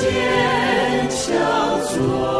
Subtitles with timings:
[0.00, 2.39] 坚强做。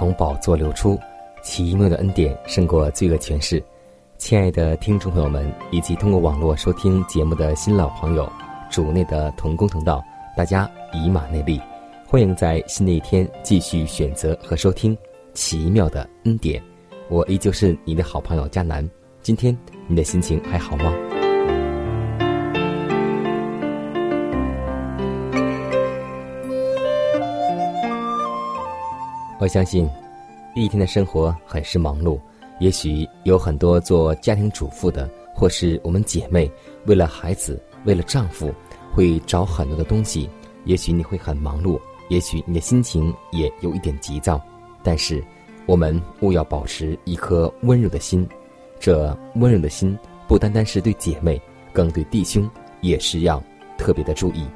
[0.00, 0.98] 从宝座流出，
[1.42, 3.62] 奇妙的恩典胜过罪恶权势。
[4.16, 8.26] 亲爱的听众朋友们，以及通过网络收听节目的新老朋友，
[8.70, 10.02] 主内的同工同道，
[10.34, 11.60] 大家以马内利，
[12.06, 14.96] 欢迎在新的一天继续选择和收听
[15.34, 16.62] 奇妙的恩典。
[17.10, 18.88] 我依旧是你的好朋友佳南。
[19.20, 19.54] 今天
[19.86, 20.94] 你的心情还好吗？
[29.40, 29.88] 我相信，
[30.54, 32.20] 一天的生活很是忙碌。
[32.58, 36.52] 也许有很多做家庭主妇的，或是我们姐妹，
[36.84, 38.52] 为了孩子，为了丈夫，
[38.92, 40.28] 会找很多的东西。
[40.66, 44.38] 也许你会很忙碌，也许你的心情也有一点急躁。
[44.82, 45.24] 但是，
[45.64, 48.28] 我们务要保持一颗温柔的心。
[48.78, 49.98] 这温柔的心，
[50.28, 51.40] 不单单是对姐妹，
[51.72, 52.46] 更对弟兄
[52.82, 53.42] 也是要
[53.78, 54.46] 特别的注意。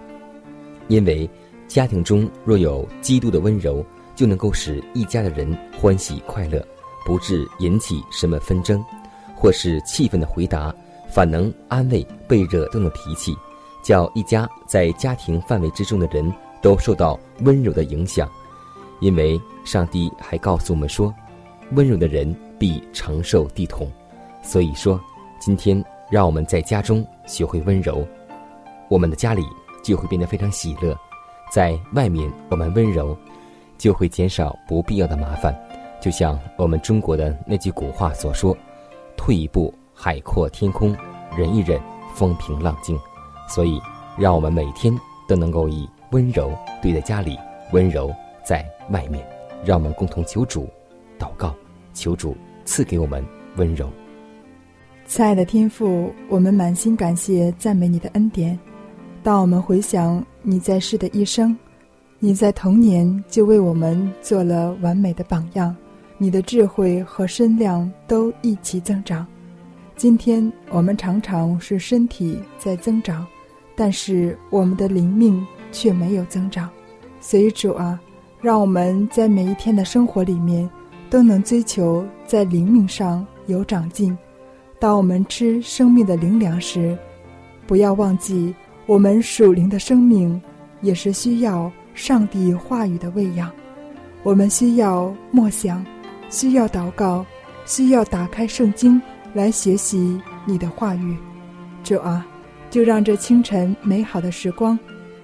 [0.89, 1.27] 因为
[1.67, 3.83] 家庭中若有基督的温柔。
[4.15, 6.65] 就能够使一家的人欢喜快乐，
[7.05, 8.85] 不致引起什么纷争，
[9.35, 10.75] 或是气愤的回答，
[11.11, 13.37] 反能安慰被惹动的脾气，
[13.83, 16.33] 叫一家在家庭范围之中的人
[16.63, 18.29] 都受到温柔的影响。
[19.01, 21.13] 因为上帝还告诉我们说，
[21.73, 23.91] 温柔的人必承受地统。
[24.43, 25.01] 所以说，
[25.41, 28.07] 今天让我们在家中学会温柔，
[28.89, 29.43] 我们的家里
[29.83, 30.95] 就会变得非常喜乐；
[31.53, 33.17] 在外面我们温柔。
[33.85, 35.55] 就会减少不必要的麻烦，
[36.01, 38.57] 就像我们中国的那句古话所说
[39.15, 40.95] ：“退一步，海阔天空；
[41.37, 41.79] 忍一忍，
[42.15, 42.99] 风平浪静。”
[43.47, 43.79] 所以，
[44.17, 46.51] 让我们每天都能够以温柔
[46.81, 47.39] 对待家里，
[47.75, 48.11] 温柔
[48.43, 49.23] 在外面。
[49.63, 50.67] 让我们共同求主
[51.19, 51.55] 祷告，
[51.93, 52.35] 求主
[52.65, 53.23] 赐给我们
[53.57, 53.91] 温柔。
[55.05, 58.59] 亲爱的天父，我们满心感谢赞美你的恩典。
[59.23, 61.55] 当我们回想你在世的一生。
[62.25, 65.77] 你在童年就为我们做了完美的榜样，
[66.17, 69.27] 你的智慧和身量都一起增长。
[69.95, 73.27] 今天我们常常是身体在增长，
[73.77, 76.71] 但是我们的灵命却没有增长。
[77.21, 78.01] 所以主啊，
[78.41, 80.67] 让我们在每一天的生活里面
[81.11, 84.17] 都能追求在灵命上有长进。
[84.79, 86.97] 当我们吃生命的灵粮时，
[87.67, 88.55] 不要忘记
[88.87, 90.41] 我们属灵的生命
[90.81, 91.71] 也是需要。
[91.95, 93.51] 上帝话语的喂养，
[94.25, 95.85] 我们需要默想，
[96.29, 97.25] 需要祷告，
[97.65, 99.01] 需要打开圣经
[99.33, 101.17] 来学习你的话语。
[101.85, 102.27] 主啊，
[102.69, 104.77] 就让这清晨美好的时光，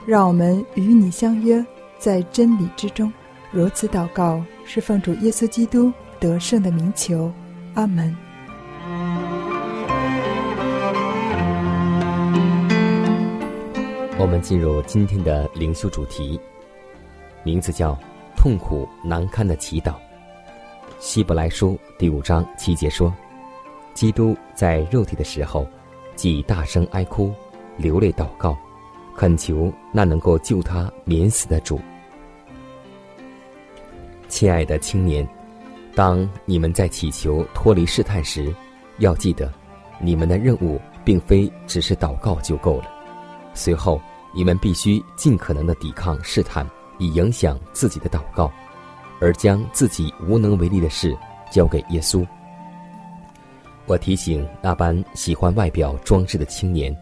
[0.06, 1.64] 让我们与你相约
[1.98, 3.12] 在真理之中。
[3.50, 7.32] 如此祷告，是奉主耶稣基督得胜的名求。
[7.74, 8.16] 阿门。
[14.18, 16.38] 我们进入今天的灵修主题。
[17.42, 17.98] 名字叫
[18.36, 19.94] “痛苦难堪的祈祷”。
[20.98, 23.12] 希伯来书第五章七节说
[23.94, 25.66] ：“基督在肉体的时候，
[26.14, 27.32] 既大声哀哭，
[27.76, 28.56] 流泪祷告，
[29.16, 31.80] 恳求那能够救他免死的主。”
[34.28, 35.26] 亲爱的青年，
[35.94, 38.54] 当你们在祈求脱离试探时，
[38.98, 39.52] 要记得，
[39.98, 42.90] 你们的任务并非只是祷告就够了。
[43.54, 44.00] 随后，
[44.34, 46.64] 你们必须尽可能的抵抗试探。
[47.00, 48.52] 以影响自己的祷告，
[49.20, 51.16] 而将自己无能为力的事
[51.50, 52.24] 交给耶稣。
[53.86, 56.96] 我提醒那般喜欢外表装饰的青年，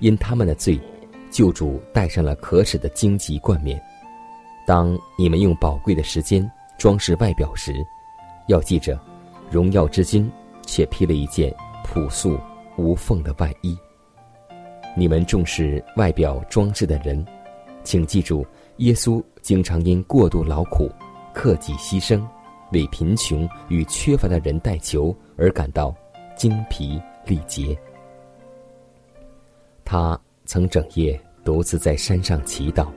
[0.00, 0.78] 因他们的罪，
[1.30, 3.80] 救主戴上了可耻的荆棘冠冕。
[4.66, 6.46] 当你们用宝贵的时间
[6.76, 7.72] 装饰外表时，
[8.48, 9.00] 要记着，
[9.50, 10.30] 荣耀之君
[10.66, 12.38] 却披了一件朴素
[12.76, 13.78] 无缝的外衣。
[14.94, 17.24] 你们重视外表装饰的人，
[17.84, 18.44] 请记住，
[18.78, 20.90] 耶稣经常因过度劳苦、
[21.34, 22.24] 克己牺牲，
[22.72, 25.94] 为贫穷与缺乏的人代求而感到
[26.36, 27.76] 精疲力竭。
[29.84, 32.88] 他曾整夜独自在山上祈祷，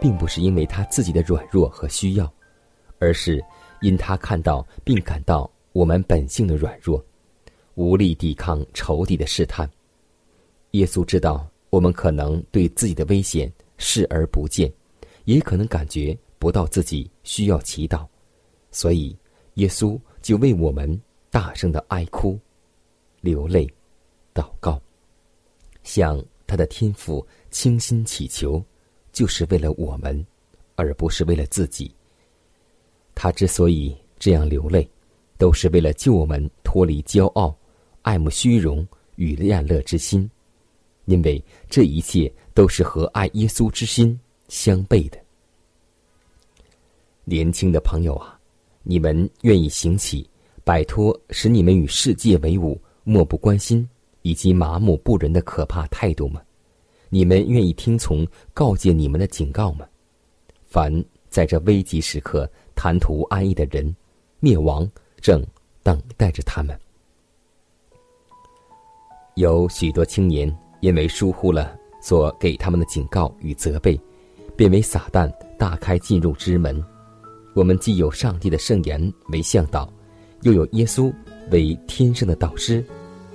[0.00, 2.32] 并不是因为他自己的软弱和需要，
[3.00, 3.44] 而是
[3.80, 7.04] 因他看到并感到我们本性的软弱，
[7.74, 9.68] 无力抵抗仇敌的试探。
[10.72, 14.72] 耶稣知道我们可能对自己的危险视而不见，
[15.26, 18.06] 也可能感觉不到自己需要祈祷，
[18.72, 19.16] 所以
[19.54, 21.00] 耶稣就为我们
[21.30, 22.38] 大声的哀哭、
[23.20, 23.68] 流泪、
[24.34, 24.80] 祷告，
[25.82, 28.64] 向他的天父倾心祈求，
[29.12, 30.24] 就是为了我们，
[30.74, 31.92] 而不是为了自己。
[33.14, 34.88] 他之所以这样流泪，
[35.38, 37.56] 都是为了救我们脱离骄傲、
[38.02, 38.86] 爱慕虚荣
[39.16, 40.30] 与恋乐之心。
[41.06, 45.18] 因为这一切都是和爱耶稣之心相悖的。
[47.24, 48.38] 年轻的朋友啊，
[48.82, 50.28] 你们愿意行起
[50.64, 53.88] 摆脱使你们与世界为伍、漠不关心
[54.22, 56.42] 以及麻木不仁的可怕态度吗？
[57.08, 59.86] 你们愿意听从告诫你们的警告吗？
[60.68, 63.94] 凡在这危急时刻贪图安逸的人，
[64.40, 64.88] 灭亡
[65.20, 65.44] 正
[65.82, 66.78] 等待着他们。
[69.34, 70.56] 有许多青年。
[70.80, 73.98] 因为疏忽了所给他们的警告与责备，
[74.56, 76.82] 便为撒旦大开进入之门。
[77.54, 79.92] 我们既有上帝的圣言为向导，
[80.42, 81.12] 又有耶稣
[81.50, 82.84] 为天生的导师，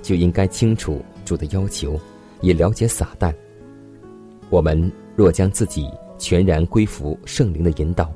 [0.02, 1.98] 就应该清楚主的要求，
[2.40, 3.34] 也了解撒旦。
[4.50, 5.88] 我们若将自己
[6.18, 8.12] 全然归服圣灵的引导，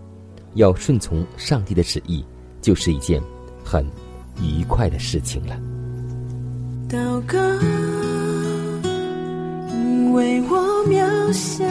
[0.55, 2.25] 要顺从上帝的旨意，
[2.61, 3.23] 就是一件
[3.65, 3.85] 很
[4.41, 5.57] 愉快的事情了。
[6.89, 7.39] 祷告。
[9.73, 10.57] 因为我
[10.87, 11.65] 渺小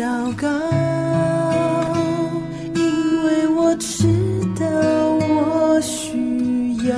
[0.00, 0.48] 祷告，
[2.74, 4.08] 因为我知
[4.58, 4.64] 道
[5.28, 6.16] 我需
[6.88, 6.96] 要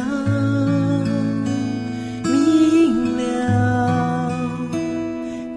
[2.23, 3.21] 明了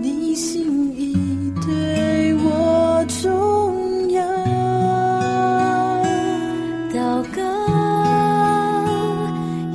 [0.01, 4.19] 你心意对我重要。
[6.91, 6.98] 祷
[7.31, 7.44] 告，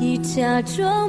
[0.00, 1.08] 已假装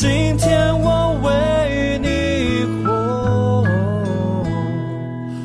[0.00, 1.28] 今天我为
[1.98, 3.62] 你活，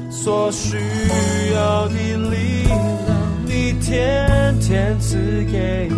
[0.09, 0.77] 所需
[1.53, 2.79] 要的力量，
[3.45, 5.89] 你天天赐给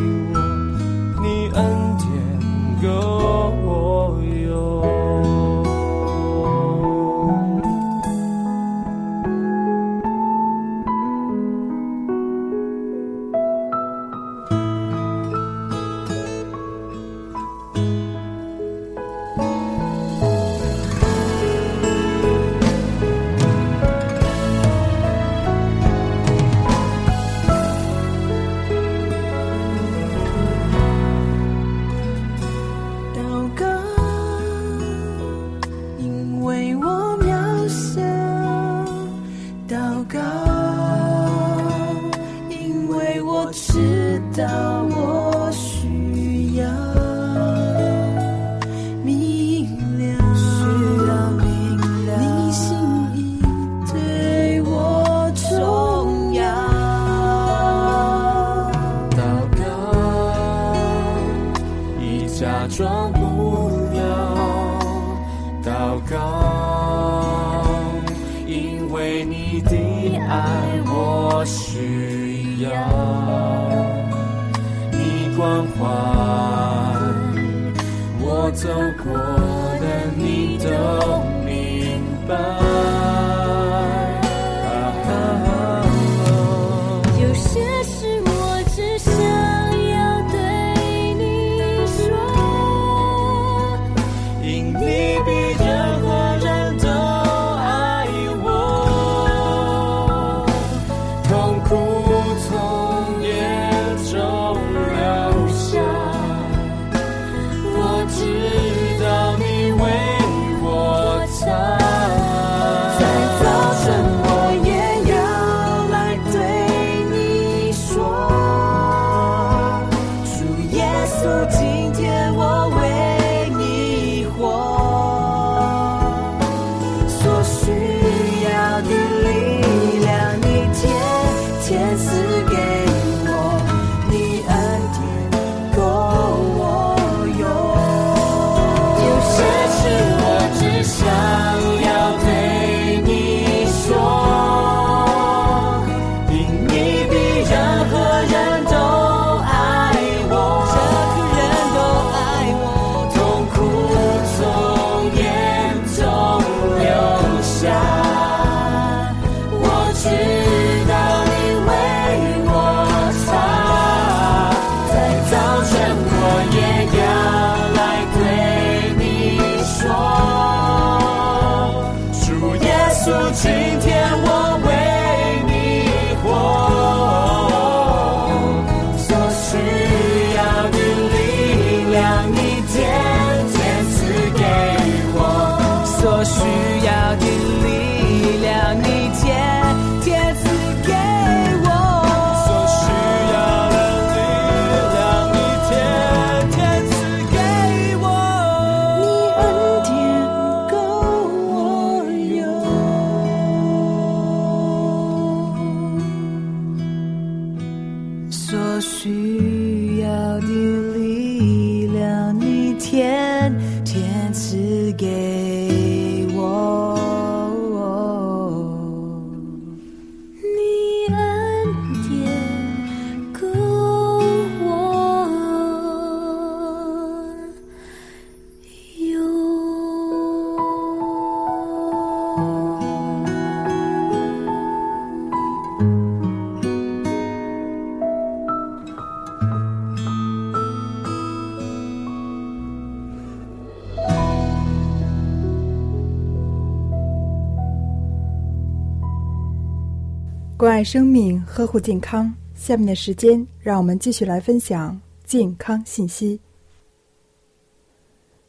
[250.78, 252.32] 爱生命，呵护健康。
[252.54, 256.40] 下面的时间，让我们继续来分享健康信息。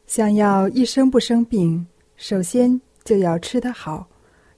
[0.05, 1.83] 想要一生不生病，
[2.17, 4.07] 首先就要吃得好。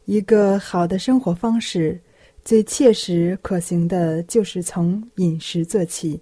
[0.03, 1.97] 一个好的生活方式，
[2.43, 6.19] 最切实可行的就是从饮食做起。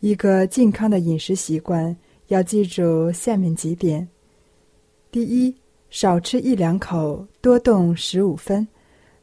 [0.00, 1.96] 一个健康的饮食习惯，
[2.28, 4.06] 要记住下面几点：
[5.10, 5.54] 第一，
[5.88, 8.68] 少吃一两口，多动十五分。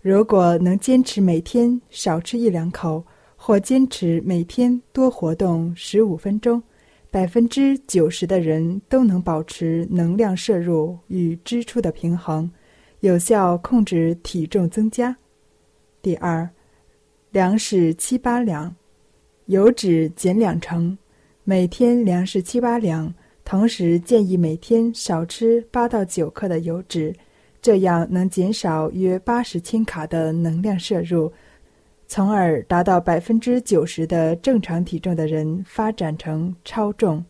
[0.02, 3.04] 如果能坚持每天少吃一两口，
[3.36, 6.64] 或坚持每天多活动十五分钟，
[7.12, 12.50] 百分之九十的人都能保持能量摄入与支出的平衡，
[13.02, 15.14] 有效控制体重增加。
[16.02, 16.50] 第二，
[17.32, 18.74] 粮食七八两，
[19.48, 20.98] 油脂减两成，
[21.44, 23.14] 每天粮食七八两，
[23.44, 27.14] 同时建议每天少吃八到九克的油脂。
[27.62, 31.32] 这样能减少约八十千卡的能量摄入，
[32.08, 37.24] 从而达到百分之九十的正常体重的人发展成超重。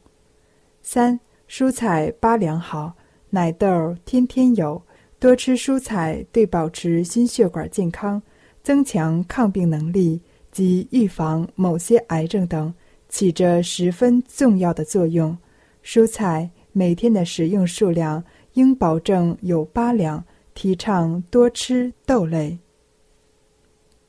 [0.84, 1.20] 三、
[1.50, 2.94] 蔬菜八两好，
[3.32, 4.80] 奶豆天天有，
[5.20, 8.22] 多吃蔬菜对保持心血管健康、
[8.62, 10.22] 增强抗病能力
[10.52, 12.72] 及预防某些癌症等
[13.08, 15.36] 起着十分重要的作用。
[15.84, 18.24] 蔬菜每天的食用数量。
[18.54, 22.58] 应保证有八两，提倡多吃豆类。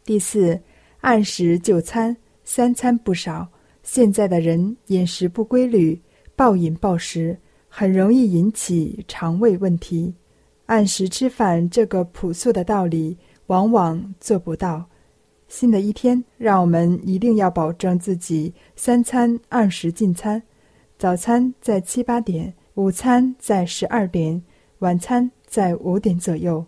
[0.04, 0.60] 第四，
[1.00, 3.48] 按时就餐，三餐不少。
[3.82, 6.00] 现在的人饮食不规律，
[6.36, 10.14] 暴饮暴食，很容易引起肠胃问题。
[10.66, 13.16] 按时吃饭这个朴素的道理，
[13.46, 14.84] 往往做不到。
[15.48, 20.40] 新的一天，让我们一定要保证自己三餐按时进餐，
[20.98, 22.54] 早餐在七八点。
[22.80, 24.42] 午餐在十二点，
[24.78, 26.64] 晚餐在五点左右。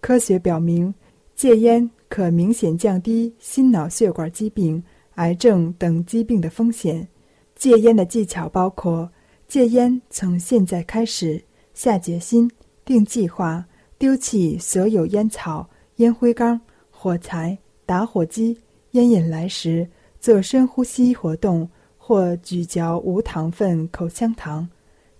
[0.00, 0.92] 科学表明，
[1.36, 4.82] 戒烟可明显降低心脑血管疾病、
[5.14, 7.06] 癌症等疾病的风险。
[7.54, 9.08] 戒烟的技巧包括：
[9.46, 11.40] 戒烟从现在开始，
[11.72, 12.50] 下决心，
[12.84, 13.64] 定计划，
[13.96, 17.56] 丢弃所有烟草、烟灰缸、火柴、
[17.86, 18.58] 打火机。
[18.90, 21.70] 烟瘾来时，做深呼吸活动
[22.04, 24.68] 或咀嚼无糖分口香糖。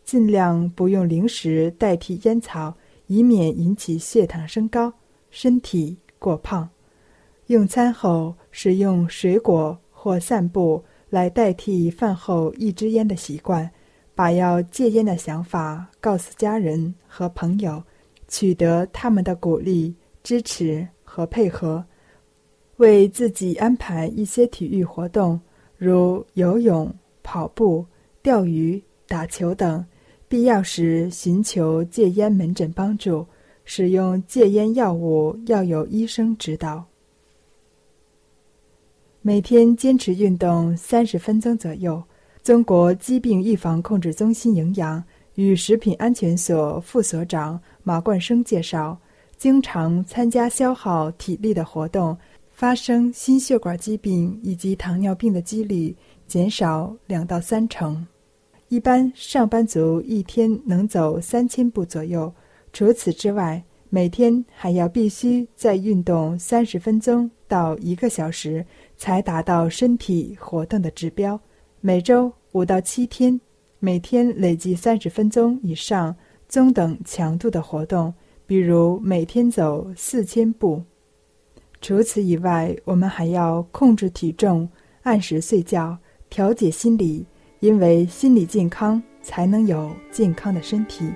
[0.03, 2.75] 尽量不用零食代替烟草，
[3.07, 4.93] 以免引起血糖升高、
[5.31, 6.69] 身体过胖。
[7.47, 13.71] 用餐后使用水果或散步来代替饭后一支烟的习惯，
[14.17, 17.81] 把要戒烟的想法告诉家人和朋友，
[18.27, 21.85] 取得他们的鼓励、支持和配合。
[22.79, 25.41] 为自己安排一些体育活动，
[25.85, 27.85] 如游泳、跑步、
[28.23, 29.85] 钓鱼、打球等。
[30.29, 33.27] 必要时寻求戒烟门诊帮助，
[33.65, 36.85] 使用戒烟药物要有医生指导。
[39.23, 42.01] 每天坚持运动三十分钟左右。
[42.45, 45.03] 中国疾病预防控制中心营养
[45.35, 48.97] 与食品安全所副所长马冠生介绍，
[49.37, 52.17] 经常参加消耗体力的活动，
[52.53, 58.07] 发生心血管疾病以及糖尿病的几率减少两到三成。
[58.69, 62.33] 一般上班族一天能走三千步左右。
[62.73, 68.65] 除此之外，每天还要必须再运动三十分钟到一个小时，
[68.97, 71.39] 才达到身体活动的指标。
[71.81, 73.39] 每周五到七天，
[73.79, 76.17] 每天累计三十分钟以上
[76.49, 78.15] 中等强度的活动，
[78.47, 80.83] 比如每天走四千步。
[81.83, 84.67] 除此以外，我们还要控制体重，
[85.03, 85.99] 按时睡觉，
[86.31, 87.27] 调节心理。
[87.59, 91.09] 因为心理健康才能有健康的身体。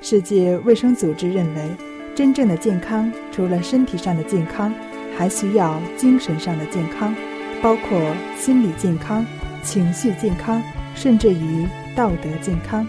[0.00, 1.70] 世界卫生组织认为，
[2.14, 4.72] 真正的健康除了身体上的健康，
[5.16, 7.12] 还需要精神上的健康，
[7.60, 8.00] 包括
[8.36, 9.26] 心理健康、
[9.64, 10.62] 情绪健康，
[10.94, 12.86] 甚至于道德健康。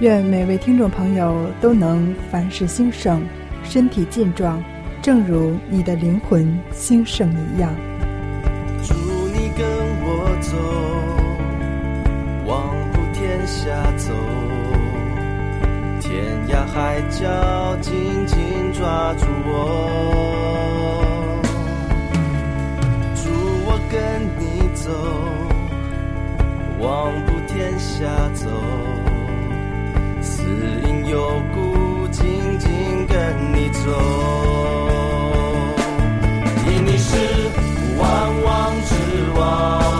[0.00, 3.22] 愿每位听众朋友都能凡事兴盛，
[3.62, 4.64] 身体健壮，
[5.02, 7.74] 正如你的灵魂兴盛一样。
[8.82, 8.94] 祝
[9.28, 9.66] 你跟
[10.02, 10.56] 我走。
[12.46, 14.12] 往普天下走，
[16.00, 18.38] 天涯海角紧紧
[18.72, 19.52] 抓住我。
[23.14, 23.30] 祝
[23.66, 23.98] 我跟
[24.38, 24.90] 你走，
[26.78, 28.50] 往普天下走，
[30.20, 30.42] 死
[30.84, 32.68] 因有故紧紧
[33.06, 33.16] 跟
[33.54, 34.89] 你走。
[39.50, 39.99] 之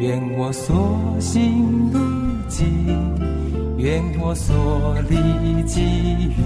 [0.00, 1.98] 愿我所行路
[2.48, 2.68] 径，
[3.76, 5.16] 愿我所立
[5.66, 5.82] 给
[6.28, 6.36] 予，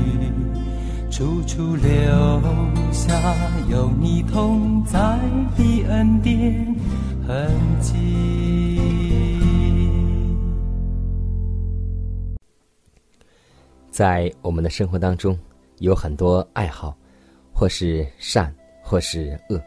[1.11, 1.91] 处处留
[2.93, 3.15] 下
[3.69, 4.99] 有你同在
[5.55, 6.75] 的恩典
[7.29, 8.81] 痕迹。
[13.91, 15.39] 在我们的生活当中，
[15.81, 16.97] 有很多爱好，
[17.53, 18.51] 或是善，
[18.83, 19.61] 或是恶。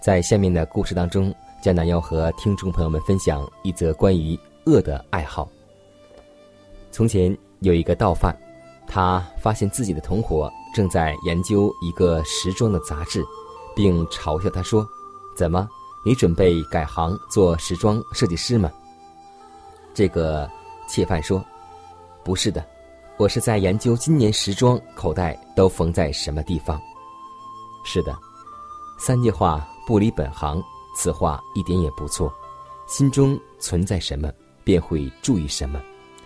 [0.00, 1.34] 在下面的故事当中。
[1.60, 5.48] 江南要和听众朋友们分享一则关于恶的爱好。
[6.92, 8.36] 从前有一个盗犯，
[8.86, 13.24] 他发现自己的同伙正在研究一个时装的杂志，
[13.74, 14.86] 并嘲笑他说
[15.36, 15.68] ：“怎么，
[16.06, 18.70] 你准备改行做时装设计师吗？”
[19.92, 20.48] 这个
[20.88, 21.44] 窃犯说
[22.24, 22.64] ：“不是的，
[23.16, 26.80] 我是在研究今年时装口袋都缝在什么地方。”
[27.84, 28.16] 是的，
[28.96, 30.62] 三句话不离本行。
[30.98, 32.34] 此话一点也不错，
[32.88, 34.32] 心中存在什么，
[34.64, 35.80] 便会注意什么。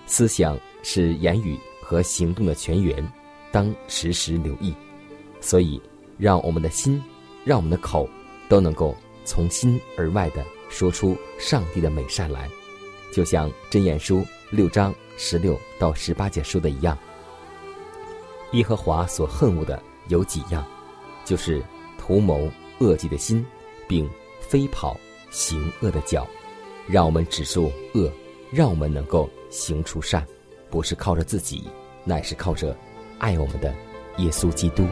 [0.07, 3.07] 思想是言语和行动的泉源，
[3.51, 4.75] 当时时留意。
[5.43, 5.79] 所以，
[6.17, 7.05] 让我们的心，
[7.45, 8.09] 让我们的口，
[8.49, 12.49] 都能够从心而外的说出上帝的美善来。
[13.13, 16.97] 就像真言书六章十六到十八节说的一样：
[18.53, 20.65] 耶和华所恨恶的有几样，
[21.27, 21.63] 就是
[21.99, 23.45] 图谋恶计的心，
[23.87, 24.09] 并。
[24.53, 24.95] 飞跑
[25.31, 26.29] 行恶的脚，
[26.87, 28.13] 让我们止住恶，
[28.51, 30.27] 让我们能够行出善，
[30.69, 31.65] 不是靠着自己，
[32.05, 32.77] 乃是靠着
[33.17, 33.75] 爱我们的
[34.19, 34.87] 耶稣基督。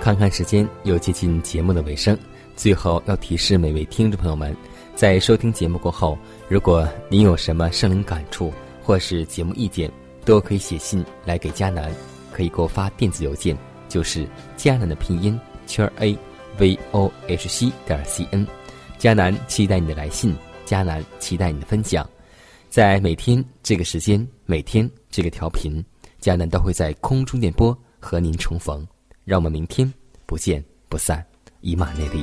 [0.00, 2.18] 看看时间，又接近节目的尾声，
[2.56, 4.56] 最后要提示每位听众朋友们。
[4.94, 6.16] 在收听节目过后，
[6.48, 8.52] 如果您有什么圣灵感触
[8.82, 9.90] 或是节目意见，
[10.24, 11.92] 都可以写信来给迦南，
[12.30, 13.56] 可以给我发电子邮件，
[13.88, 14.26] 就是
[14.56, 16.16] 迦南的拼音圈 a
[16.58, 18.46] v o h c 点 c n。
[18.98, 22.08] 迦南期待你的来信，迦南期待你的分享。
[22.68, 25.84] 在每天这个时间，每天这个调频，
[26.20, 28.86] 迦南都会在空中电波和您重逢。
[29.24, 29.92] 让我们明天
[30.26, 31.24] 不见不散，
[31.60, 32.22] 以马内利。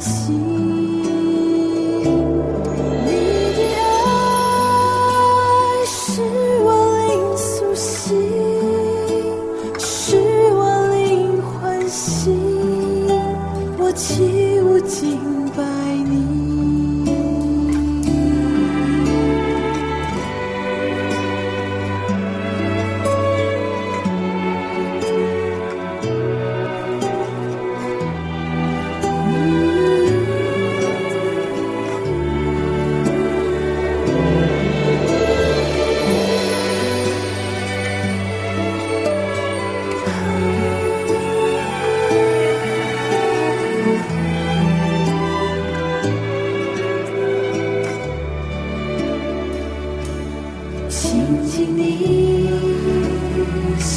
[0.00, 0.49] 心。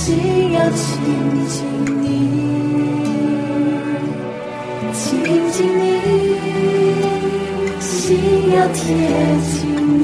[0.03, 0.91] 心要亲
[1.47, 1.63] 亲
[2.01, 2.03] 你，
[4.91, 5.01] 亲
[5.49, 5.81] 亲你，
[7.79, 8.83] 心要贴
[9.47, 9.55] 近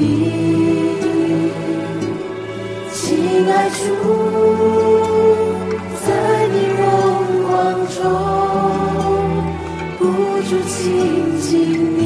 [2.90, 2.98] 亲
[3.52, 3.76] 爱主，
[6.06, 6.08] 在
[6.48, 6.82] 你荣
[7.46, 7.52] 光
[7.90, 8.00] 中，
[9.98, 10.00] 不
[10.48, 10.78] 住亲
[11.42, 11.50] 近
[11.98, 12.00] 你，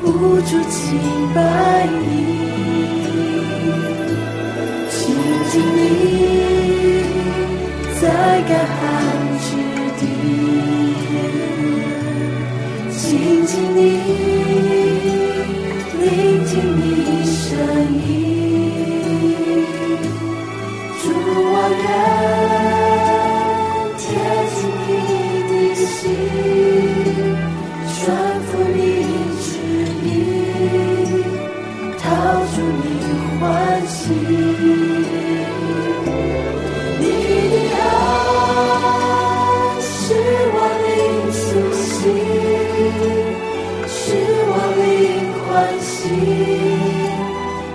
[0.00, 0.10] 不
[0.40, 0.82] 住敬
[1.32, 1.38] 拜
[1.86, 2.21] 你。
[5.52, 7.04] 亲近你，
[8.00, 8.71] 在干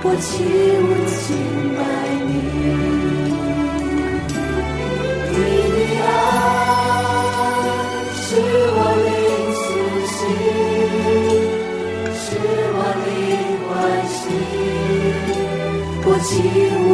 [0.04, 0.28] 我起
[0.80, 1.26] 舞敬
[1.76, 1.80] 拜
[2.28, 2.30] 你。
[5.34, 5.36] 你
[5.74, 6.10] 的爱
[8.16, 8.26] 是
[8.74, 9.10] 我灵
[9.64, 9.66] 苏
[10.16, 10.20] 醒，
[12.16, 12.26] 是
[12.74, 13.08] 我灵
[13.68, 13.70] 欢
[14.16, 14.16] 喜，
[16.06, 16.28] 我起
[16.80, 16.88] 舞